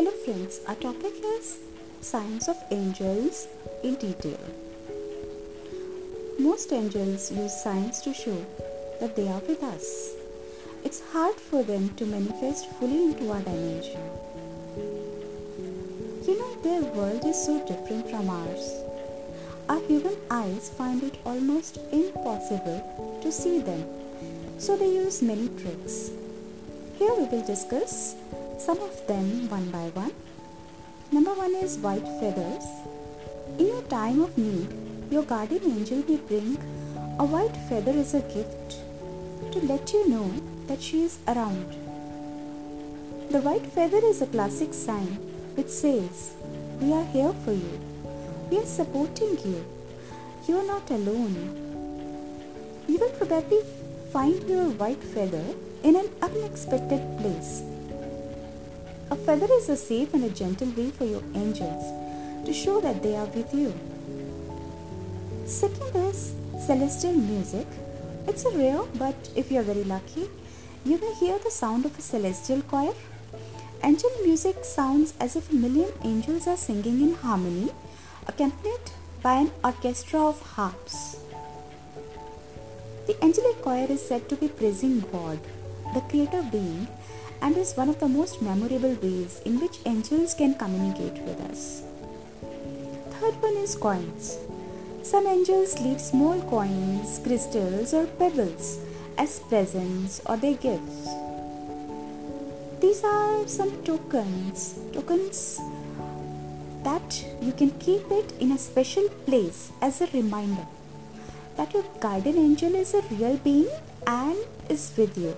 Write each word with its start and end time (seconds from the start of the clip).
Hello 0.00 0.12
friends, 0.24 0.60
our 0.66 0.76
topic 0.76 1.12
is 1.22 1.58
Signs 2.00 2.48
of 2.48 2.56
Angels 2.70 3.46
in 3.84 3.96
detail. 3.96 4.40
Most 6.38 6.72
angels 6.72 7.30
use 7.30 7.62
science 7.62 8.00
to 8.00 8.14
show 8.14 8.46
that 8.98 9.14
they 9.14 9.28
are 9.28 9.40
with 9.40 9.62
us. 9.62 10.14
It's 10.84 11.02
hard 11.12 11.34
for 11.34 11.62
them 11.62 11.90
to 11.96 12.06
manifest 12.06 12.70
fully 12.78 13.12
into 13.12 13.30
our 13.30 13.42
dimension. 13.42 14.00
You 16.26 16.38
know, 16.38 16.54
their 16.62 16.80
world 16.94 17.26
is 17.26 17.44
so 17.44 17.58
different 17.66 18.08
from 18.08 18.30
ours. 18.30 18.72
Our 19.68 19.80
human 19.80 20.16
eyes 20.30 20.70
find 20.70 21.02
it 21.02 21.18
almost 21.26 21.76
impossible 21.92 23.20
to 23.22 23.30
see 23.30 23.58
them, 23.60 23.84
so 24.56 24.78
they 24.78 24.94
use 24.94 25.20
many 25.20 25.48
tricks. 25.60 26.10
Here 26.96 27.14
we 27.14 27.24
will 27.24 27.44
discuss 27.44 28.14
some 28.60 28.80
of 28.80 29.06
them 29.06 29.48
one 29.48 29.70
by 29.70 29.88
one. 29.98 30.12
Number 31.10 31.32
one 31.32 31.54
is 31.54 31.78
white 31.78 32.08
feathers. 32.20 32.66
In 33.58 33.66
your 33.68 33.82
time 33.82 34.20
of 34.20 34.36
need, 34.36 34.68
your 35.10 35.22
guardian 35.22 35.64
angel 35.64 36.02
will 36.08 36.18
bring 36.30 36.58
a 37.18 37.24
white 37.24 37.56
feather 37.70 37.92
as 37.92 38.12
a 38.12 38.20
gift 38.20 38.76
to 39.52 39.60
let 39.60 39.94
you 39.94 40.08
know 40.10 40.30
that 40.66 40.82
she 40.82 41.02
is 41.04 41.18
around. 41.26 41.70
The 43.30 43.40
white 43.40 43.66
feather 43.78 44.04
is 44.04 44.20
a 44.20 44.26
classic 44.26 44.74
sign 44.74 45.16
which 45.56 45.68
says, 45.68 46.34
We 46.82 46.92
are 46.92 47.04
here 47.16 47.32
for 47.44 47.52
you. 47.52 47.80
We 48.50 48.58
are 48.58 48.66
supporting 48.66 49.38
you. 49.42 49.64
You 50.46 50.58
are 50.58 50.66
not 50.66 50.90
alone. 50.90 51.34
You 52.86 52.98
will 52.98 53.16
probably 53.24 53.62
find 54.12 54.48
your 54.48 54.68
white 54.70 55.02
feather 55.02 55.44
in 55.82 55.96
an 55.96 56.10
unexpected 56.20 57.00
place. 57.18 57.62
A 59.10 59.16
feather 59.16 59.48
is 59.52 59.68
a 59.68 59.76
safe 59.76 60.14
and 60.14 60.24
a 60.24 60.30
gentle 60.30 60.68
way 60.70 60.90
for 60.90 61.04
your 61.04 61.22
angels 61.34 61.84
to 62.46 62.52
show 62.52 62.80
that 62.80 63.02
they 63.02 63.16
are 63.16 63.26
with 63.26 63.52
you. 63.52 63.72
Second 65.46 65.96
is 65.96 66.32
celestial 66.64 67.14
music. 67.14 67.66
It's 68.28 68.44
rare, 68.54 68.82
but 68.94 69.30
if 69.34 69.50
you're 69.50 69.64
very 69.64 69.82
lucky, 69.82 70.28
you 70.84 70.98
may 71.00 71.12
hear 71.14 71.38
the 71.40 71.50
sound 71.50 71.86
of 71.86 71.98
a 71.98 72.02
celestial 72.02 72.62
choir. 72.62 72.94
Angel 73.82 74.10
music 74.22 74.64
sounds 74.64 75.14
as 75.18 75.34
if 75.34 75.50
a 75.50 75.56
million 75.56 75.90
angels 76.04 76.46
are 76.46 76.56
singing 76.56 77.00
in 77.00 77.14
harmony, 77.14 77.72
accompanied 78.28 78.92
by 79.22 79.40
an 79.40 79.50
orchestra 79.64 80.20
of 80.20 80.40
harps. 80.40 81.18
The 83.08 83.24
angelic 83.24 83.60
choir 83.60 83.86
is 83.90 84.06
said 84.06 84.28
to 84.28 84.36
be 84.36 84.46
praising 84.46 85.00
God, 85.00 85.40
the 85.94 86.00
creator 86.02 86.44
being, 86.52 86.86
and 87.42 87.56
is 87.56 87.74
one 87.74 87.88
of 87.88 87.98
the 88.00 88.08
most 88.08 88.42
memorable 88.42 88.94
ways 89.02 89.40
in 89.44 89.60
which 89.60 89.78
angels 89.86 90.34
can 90.34 90.54
communicate 90.54 91.22
with 91.24 91.40
us. 91.50 91.82
Third 93.20 93.40
one 93.42 93.56
is 93.56 93.74
coins. 93.76 94.38
Some 95.02 95.26
angels 95.26 95.78
leave 95.80 96.00
small 96.00 96.40
coins, 96.42 97.18
crystals, 97.24 97.94
or 97.94 98.06
pebbles 98.06 98.78
as 99.18 99.40
presents 99.40 100.20
or 100.26 100.36
their 100.36 100.54
gifts. 100.54 101.08
These 102.80 103.04
are 103.04 103.46
some 103.46 103.82
tokens, 103.84 104.78
tokens 104.92 105.60
that 106.82 107.24
you 107.42 107.52
can 107.52 107.70
keep 107.78 108.10
it 108.10 108.32
in 108.40 108.52
a 108.52 108.58
special 108.58 109.08
place 109.26 109.70
as 109.82 110.00
a 110.00 110.06
reminder 110.14 110.66
that 111.56 111.74
your 111.74 111.84
guardian 112.00 112.38
angel 112.38 112.74
is 112.74 112.94
a 112.94 113.02
real 113.10 113.36
being 113.38 113.68
and 114.06 114.38
is 114.68 114.92
with 114.96 115.18
you. 115.18 115.34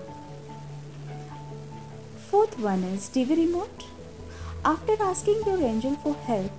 Fourth 2.33 2.57
one 2.57 2.83
is 2.85 3.09
TV 3.15 3.35
remote. 3.37 3.83
After 4.65 4.93
asking 4.99 5.41
your 5.45 5.61
angel 5.61 5.95
for 6.03 6.15
help, 6.27 6.51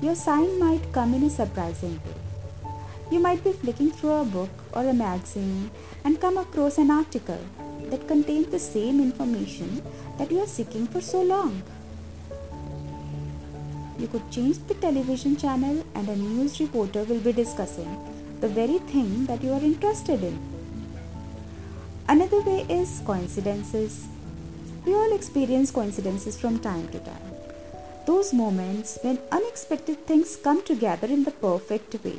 your 0.00 0.14
sign 0.14 0.58
might 0.58 0.94
come 0.94 1.12
in 1.12 1.24
a 1.24 1.28
surprising 1.28 2.00
way. 2.04 2.70
You 3.10 3.20
might 3.20 3.44
be 3.44 3.52
flicking 3.52 3.90
through 3.90 4.12
a 4.12 4.24
book 4.24 4.48
or 4.72 4.88
a 4.88 4.94
magazine 4.94 5.70
and 6.04 6.18
come 6.22 6.38
across 6.38 6.78
an 6.78 6.90
article 6.90 7.44
that 7.90 8.08
contains 8.08 8.46
the 8.46 8.58
same 8.58 8.98
information 8.98 9.82
that 10.16 10.30
you 10.30 10.40
are 10.40 10.46
seeking 10.46 10.86
for 10.86 11.02
so 11.02 11.20
long. 11.20 11.62
You 13.98 14.06
could 14.06 14.30
change 14.30 14.56
the 14.68 14.80
television 14.86 15.36
channel 15.36 15.84
and 15.94 16.08
a 16.08 16.16
news 16.16 16.58
reporter 16.60 17.04
will 17.04 17.20
be 17.20 17.34
discussing 17.34 17.92
the 18.40 18.48
very 18.48 18.78
thing 18.94 19.26
that 19.26 19.44
you 19.44 19.52
are 19.52 19.60
interested 19.60 20.24
in. 20.24 20.38
Another 22.08 22.40
way 22.40 22.64
is 22.70 23.02
coincidences. 23.04 24.08
We 24.84 24.94
all 24.94 25.14
experience 25.14 25.70
coincidences 25.70 26.38
from 26.38 26.58
time 26.58 26.88
to 26.88 26.98
time. 26.98 27.32
Those 28.06 28.34
moments 28.34 28.98
when 29.02 29.18
unexpected 29.32 30.06
things 30.06 30.36
come 30.36 30.62
together 30.62 31.06
in 31.06 31.24
the 31.24 31.30
perfect 31.30 31.94
way. 32.04 32.18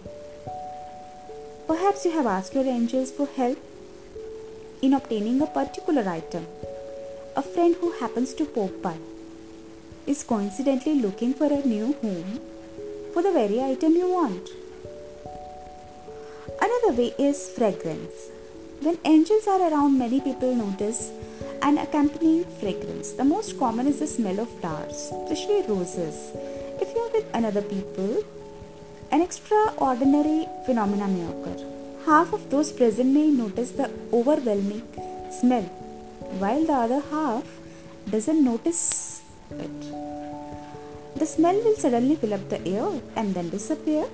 Perhaps 1.68 2.06
you 2.06 2.12
have 2.12 2.26
asked 2.26 2.56
your 2.56 2.66
angels 2.66 3.12
for 3.12 3.28
help 3.28 3.60
in 4.82 4.94
obtaining 4.96 5.42
a 5.42 5.48
particular 5.48 6.10
item. 6.10 6.48
A 7.36 7.44
friend 7.44 7.76
who 7.82 7.92
happens 8.00 8.34
to 8.36 8.46
pop 8.46 8.82
by 8.82 8.98
is 10.08 10.24
coincidentally 10.24 10.96
looking 10.96 11.34
for 11.34 11.46
a 11.46 11.66
new 11.66 11.94
home 12.02 12.40
for 13.14 13.22
the 13.22 13.32
very 13.32 13.62
item 13.62 13.94
you 13.94 14.10
want. 14.10 14.50
Another 16.62 16.94
way 16.98 17.14
is 17.20 17.50
fragrance. 17.50 18.30
When 18.82 18.98
angels 19.06 19.48
are 19.48 19.62
around, 19.62 19.98
many 20.00 20.20
people 20.20 20.56
notice 20.56 21.12
an 21.68 21.80
accompanying 21.80 22.46
fragrance. 22.60 23.14
The 23.14 23.24
most 23.24 23.58
common 23.58 23.88
is 23.88 23.98
the 24.00 24.06
smell 24.06 24.40
of 24.40 24.50
flowers, 24.60 25.12
especially 25.12 25.64
roses. 25.68 26.32
If 26.80 26.94
you 26.94 27.02
are 27.02 27.12
with 27.12 27.26
another 27.34 27.64
people, 27.64 28.24
an 29.12 29.24
extraordinary 29.24 30.48
phenomenon 30.68 31.18
may 31.18 31.26
occur. 31.32 31.58
Half 32.06 32.34
of 32.34 32.52
those 32.52 32.72
present 32.72 33.12
may 33.16 33.32
notice 33.32 33.72
the 33.72 33.90
overwhelming 34.14 34.84
smell, 35.32 35.64
while 36.44 36.64
the 36.64 36.74
other 36.74 37.02
half 37.10 37.46
doesn't 38.12 38.46
notice 38.46 39.24
it. 39.50 39.82
The 41.16 41.26
smell 41.26 41.56
will 41.64 41.78
suddenly 41.78 42.16
fill 42.16 42.36
up 42.36 42.48
the 42.50 42.64
air 42.68 43.02
and 43.16 43.34
then 43.34 43.50
disappear. 43.50 44.06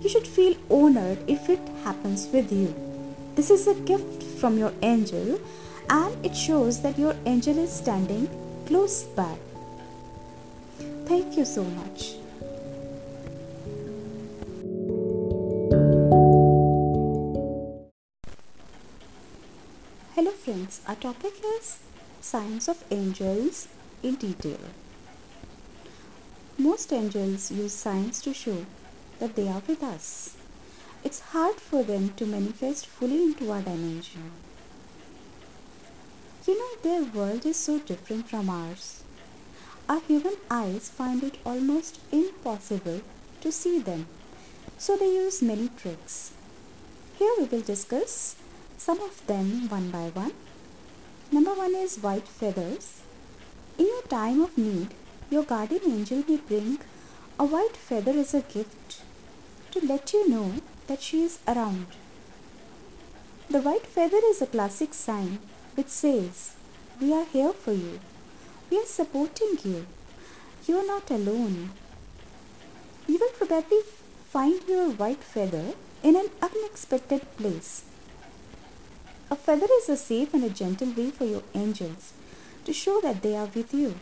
You 0.00 0.08
should 0.08 0.26
feel 0.26 0.54
honored 0.70 1.18
if 1.28 1.50
it 1.50 1.60
happens 1.84 2.26
with 2.32 2.50
you. 2.50 2.89
This 3.40 3.48
is 3.48 3.68
a 3.68 3.74
gift 3.88 4.22
from 4.38 4.58
your 4.58 4.70
angel 4.82 5.40
and 5.88 6.26
it 6.26 6.36
shows 6.36 6.82
that 6.82 6.98
your 6.98 7.16
angel 7.24 7.56
is 7.56 7.72
standing 7.72 8.28
close 8.66 9.04
by. 9.04 9.34
Thank 11.06 11.38
you 11.38 11.46
so 11.46 11.64
much. 11.64 12.16
Hello 20.14 20.32
friends, 20.32 20.82
our 20.86 20.96
topic 20.96 21.32
is 21.56 21.78
Signs 22.20 22.68
of 22.68 22.84
Angels 22.90 23.68
in 24.02 24.16
detail. 24.16 24.60
Most 26.58 26.92
angels 26.92 27.50
use 27.50 27.72
signs 27.72 28.20
to 28.20 28.34
show 28.34 28.66
that 29.18 29.34
they 29.34 29.48
are 29.48 29.62
with 29.66 29.82
us. 29.82 30.36
It's 31.02 31.20
hard 31.20 31.56
for 31.56 31.82
them 31.82 32.10
to 32.16 32.26
manifest 32.26 32.86
fully 32.86 33.22
into 33.22 33.50
our 33.50 33.62
dimension. 33.62 34.30
You 36.46 36.58
know, 36.58 36.76
their 36.82 37.04
world 37.12 37.46
is 37.46 37.56
so 37.56 37.78
different 37.78 38.28
from 38.28 38.50
ours. 38.50 39.02
Our 39.88 40.00
human 40.00 40.36
eyes 40.50 40.90
find 40.90 41.22
it 41.22 41.38
almost 41.44 42.00
impossible 42.12 43.00
to 43.40 43.50
see 43.50 43.78
them, 43.78 44.06
so 44.78 44.96
they 44.96 45.12
use 45.12 45.40
many 45.42 45.68
tricks. 45.68 46.32
Here 47.18 47.32
we 47.38 47.44
will 47.44 47.62
discuss 47.62 48.36
some 48.76 49.00
of 49.00 49.26
them 49.26 49.68
one 49.68 49.90
by 49.90 50.08
one. 50.08 50.32
Number 51.32 51.54
one 51.54 51.74
is 51.74 51.98
white 51.98 52.28
feathers. 52.28 53.00
In 53.78 53.86
your 53.86 54.02
time 54.02 54.42
of 54.42 54.58
need, 54.58 54.94
your 55.30 55.44
guardian 55.44 55.82
angel 55.84 56.24
may 56.28 56.36
bring 56.36 56.78
a 57.38 57.44
white 57.44 57.76
feather 57.76 58.12
as 58.12 58.34
a 58.34 58.42
gift 58.42 59.02
to 59.70 59.86
let 59.86 60.12
you 60.12 60.28
know 60.28 60.54
that 60.90 61.00
she 61.00 61.22
is 61.22 61.38
around. 61.46 61.86
The 63.48 63.60
white 63.60 63.86
feather 63.86 64.20
is 64.24 64.42
a 64.42 64.46
classic 64.46 64.92
sign 64.92 65.38
which 65.76 65.86
says, 65.86 66.54
We 67.00 67.12
are 67.12 67.26
here 67.26 67.52
for 67.52 67.72
you. 67.72 68.00
We 68.70 68.78
are 68.78 68.86
supporting 68.86 69.56
you. 69.62 69.86
You 70.66 70.78
are 70.78 70.86
not 70.86 71.08
alone. 71.10 71.70
You 73.06 73.18
will 73.20 73.34
probably 73.38 73.82
find 74.30 74.60
your 74.68 74.90
white 74.90 75.22
feather 75.22 75.74
in 76.02 76.16
an 76.16 76.28
unexpected 76.42 77.24
place. 77.36 77.84
A 79.30 79.36
feather 79.36 79.68
is 79.78 79.88
a 79.88 79.96
safe 79.96 80.34
and 80.34 80.42
a 80.42 80.50
gentle 80.50 80.92
way 80.92 81.10
for 81.10 81.24
your 81.24 81.44
angels 81.54 82.14
to 82.64 82.72
show 82.72 83.00
that 83.00 83.22
they 83.22 83.36
are 83.36 83.50
with 83.54 83.72
you. 83.72 83.94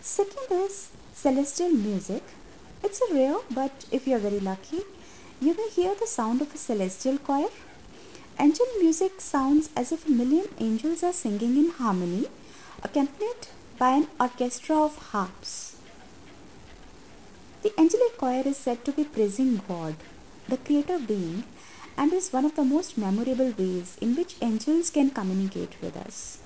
Second 0.00 0.52
is 0.52 0.90
celestial 1.12 1.70
music. 1.70 2.22
It's 2.84 3.00
a 3.00 3.12
rare, 3.12 3.38
but 3.50 3.86
if 3.90 4.06
you're 4.06 4.26
very 4.30 4.38
lucky, 4.38 4.82
you 5.40 5.54
may 5.54 5.68
hear 5.68 5.94
the 5.94 6.06
sound 6.06 6.40
of 6.40 6.54
a 6.54 6.56
celestial 6.56 7.18
choir. 7.18 7.48
Angel 8.38 8.66
music 8.80 9.20
sounds 9.20 9.68
as 9.76 9.92
if 9.92 10.06
a 10.06 10.10
million 10.10 10.46
angels 10.58 11.02
are 11.02 11.12
singing 11.12 11.56
in 11.56 11.70
harmony, 11.70 12.28
accompanied 12.82 13.48
by 13.78 13.90
an 13.90 14.08
orchestra 14.18 14.76
of 14.76 14.96
harps. 15.10 15.76
The 17.62 17.78
angelic 17.78 18.16
choir 18.16 18.44
is 18.46 18.56
said 18.56 18.84
to 18.86 18.92
be 18.92 19.04
praising 19.04 19.60
God, 19.68 19.96
the 20.48 20.56
creator 20.56 20.98
being, 20.98 21.44
and 21.98 22.12
is 22.12 22.32
one 22.32 22.44
of 22.44 22.56
the 22.56 22.64
most 22.64 22.96
memorable 22.96 23.52
ways 23.58 23.96
in 24.00 24.16
which 24.16 24.36
angels 24.40 24.90
can 24.90 25.10
communicate 25.10 25.76
with 25.82 25.96
us. 25.96 26.38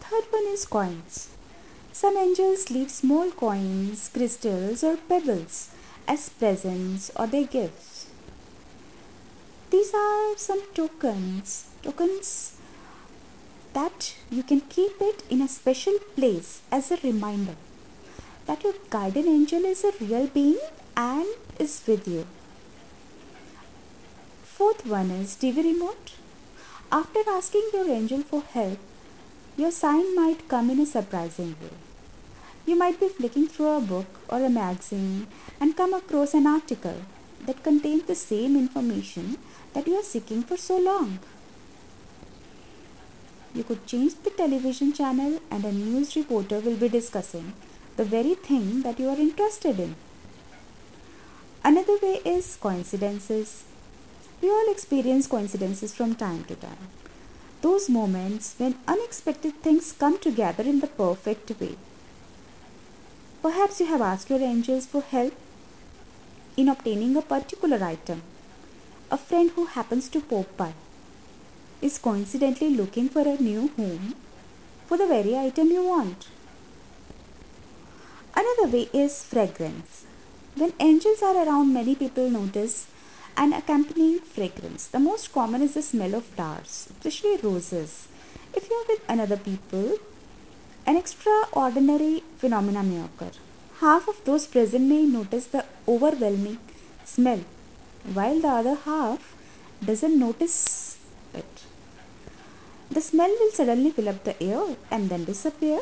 Third 0.00 0.24
one 0.30 0.46
is 0.46 0.64
coins. 0.64 1.28
Some 1.92 2.16
angels 2.16 2.70
leave 2.70 2.90
small 2.90 3.30
coins, 3.30 4.08
crystals, 4.12 4.82
or 4.82 4.96
pebbles 4.96 5.70
as 6.12 6.28
presents 6.28 7.10
or 7.16 7.26
their 7.26 7.46
gifts. 7.56 8.06
These 9.70 9.92
are 9.94 10.36
some 10.36 10.62
tokens, 10.74 11.70
tokens 11.82 12.56
that 13.72 14.14
you 14.30 14.42
can 14.42 14.62
keep 14.62 15.00
it 15.00 15.22
in 15.30 15.40
a 15.40 15.48
special 15.48 15.98
place 16.16 16.62
as 16.72 16.90
a 16.90 16.98
reminder 17.04 17.54
that 18.46 18.64
your 18.64 18.74
guardian 18.90 19.28
angel 19.28 19.64
is 19.64 19.84
a 19.84 19.92
real 20.00 20.26
being 20.26 20.58
and 20.96 21.26
is 21.58 21.82
with 21.86 22.08
you. 22.08 22.26
Fourth 24.42 24.84
one 24.84 25.12
is 25.12 25.36
TV 25.36 25.62
remote. 25.64 26.14
After 26.90 27.20
asking 27.28 27.70
your 27.72 27.88
angel 27.88 28.22
for 28.22 28.42
help, 28.42 28.78
your 29.56 29.70
sign 29.70 30.16
might 30.16 30.48
come 30.48 30.70
in 30.70 30.80
a 30.80 30.86
surprising 30.86 31.54
way. 31.62 31.89
You 32.66 32.76
might 32.76 33.00
be 33.00 33.08
flicking 33.08 33.46
through 33.48 33.76
a 33.76 33.80
book 33.80 34.06
or 34.28 34.44
a 34.44 34.50
magazine 34.50 35.26
and 35.60 35.76
come 35.76 35.94
across 35.94 36.34
an 36.34 36.46
article 36.46 37.02
that 37.46 37.62
contains 37.64 38.04
the 38.04 38.14
same 38.14 38.56
information 38.56 39.38
that 39.72 39.86
you 39.86 39.94
are 39.94 40.02
seeking 40.02 40.42
for 40.42 40.56
so 40.56 40.78
long. 40.78 41.18
You 43.54 43.64
could 43.64 43.86
change 43.86 44.14
the 44.22 44.30
television 44.30 44.92
channel 44.92 45.40
and 45.50 45.64
a 45.64 45.72
news 45.72 46.14
reporter 46.14 46.60
will 46.60 46.76
be 46.76 46.88
discussing 46.88 47.52
the 47.96 48.04
very 48.04 48.34
thing 48.34 48.82
that 48.82 49.00
you 49.00 49.08
are 49.08 49.16
interested 49.16 49.80
in. 49.80 49.96
Another 51.64 51.96
way 52.02 52.20
is 52.24 52.56
coincidences. 52.56 53.64
We 54.40 54.48
all 54.48 54.70
experience 54.70 55.26
coincidences 55.26 55.94
from 55.94 56.14
time 56.14 56.44
to 56.44 56.54
time. 56.54 56.88
Those 57.60 57.90
moments 57.90 58.54
when 58.56 58.76
unexpected 58.86 59.62
things 59.62 59.92
come 59.92 60.18
together 60.18 60.62
in 60.62 60.80
the 60.80 60.86
perfect 60.86 61.60
way. 61.60 61.76
Perhaps 63.42 63.80
you 63.80 63.86
have 63.86 64.02
asked 64.02 64.28
your 64.28 64.40
angels 64.40 64.84
for 64.84 65.00
help 65.00 65.32
in 66.58 66.68
obtaining 66.68 67.16
a 67.16 67.22
particular 67.22 67.82
item. 67.82 68.22
A 69.10 69.16
friend 69.16 69.50
who 69.52 69.64
happens 69.64 70.10
to 70.10 70.20
pop 70.20 70.56
by 70.58 70.74
is 71.80 71.98
coincidentally 71.98 72.68
looking 72.68 73.08
for 73.08 73.22
a 73.22 73.40
new 73.40 73.68
home 73.78 74.14
for 74.86 74.98
the 74.98 75.06
very 75.06 75.36
item 75.38 75.68
you 75.68 75.84
want. 75.84 76.28
Another 78.36 78.68
way 78.68 78.90
is 78.92 79.24
fragrance. 79.24 80.04
When 80.54 80.74
angels 80.78 81.22
are 81.22 81.36
around, 81.36 81.72
many 81.72 81.94
people 81.94 82.28
notice 82.28 82.88
an 83.38 83.54
accompanying 83.54 84.18
fragrance. 84.18 84.86
The 84.88 85.00
most 85.00 85.32
common 85.32 85.62
is 85.62 85.74
the 85.74 85.82
smell 85.82 86.14
of 86.14 86.24
flowers, 86.24 86.88
especially 86.90 87.38
roses. 87.38 88.08
If 88.54 88.68
you 88.68 88.76
are 88.76 88.88
with 88.88 89.02
another 89.08 89.38
people, 89.38 89.96
an 90.90 90.96
extraordinary 90.96 92.24
phenomena 92.38 92.82
may 92.82 93.00
occur. 93.00 93.30
Half 93.80 94.08
of 94.08 94.24
those 94.24 94.46
present 94.54 94.88
may 94.92 95.02
notice 95.06 95.46
the 95.46 95.64
overwhelming 95.86 96.58
smell, 97.04 97.42
while 98.12 98.40
the 98.40 98.48
other 98.48 98.74
half 98.86 99.36
doesn't 99.84 100.18
notice 100.18 100.98
it. 101.32 101.62
The 102.90 103.00
smell 103.00 103.30
will 103.38 103.52
suddenly 103.52 103.92
fill 103.92 104.08
up 104.08 104.24
the 104.24 104.42
air 104.42 104.64
and 104.90 105.08
then 105.08 105.24
disappear. 105.24 105.80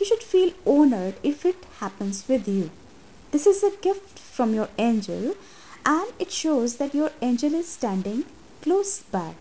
You 0.00 0.04
should 0.04 0.24
feel 0.34 0.52
honored 0.66 1.14
if 1.22 1.46
it 1.46 1.64
happens 1.78 2.24
with 2.26 2.48
you. 2.48 2.70
This 3.30 3.46
is 3.46 3.62
a 3.62 3.70
gift 3.88 4.18
from 4.18 4.52
your 4.52 4.68
angel 4.78 5.36
and 5.84 6.12
it 6.18 6.32
shows 6.32 6.78
that 6.78 6.92
your 6.92 7.12
angel 7.22 7.54
is 7.54 7.68
standing 7.68 8.24
close 8.62 9.02
by. 9.02 9.34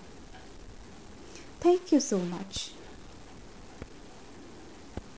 Thank 1.66 1.92
you 1.94 2.00
so 2.00 2.20
much. 2.20 2.75